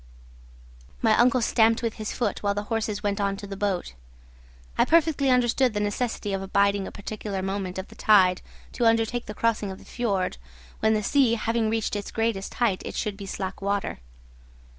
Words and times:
My 1.03 1.15
uncle 1.15 1.41
stamped 1.43 1.83
with 1.83 1.97
his 1.97 2.11
foot, 2.11 2.41
while 2.41 2.55
the 2.55 2.63
horses 2.73 3.03
went 3.03 3.21
on 3.21 3.37
to 3.37 3.45
the 3.45 3.55
boat. 3.55 3.93
I 4.75 4.83
perfectly 4.83 5.29
understood 5.29 5.75
the 5.75 5.79
necessity 5.79 6.33
of 6.33 6.41
abiding 6.41 6.87
a 6.87 6.91
particular 6.91 7.43
moment 7.43 7.77
of 7.77 7.87
the 7.89 7.93
tide 7.95 8.41
to 8.71 8.87
undertake 8.87 9.27
the 9.27 9.35
crossing 9.35 9.69
of 9.69 9.77
the 9.77 9.85
fiord, 9.85 10.37
when, 10.79 10.95
the 10.95 11.03
sea 11.03 11.35
having 11.35 11.69
reached 11.69 11.95
its 11.95 12.09
greatest 12.09 12.55
height, 12.55 12.81
it 12.83 12.95
should 12.95 13.15
be 13.15 13.27
slack 13.27 13.61
water. 13.61 13.99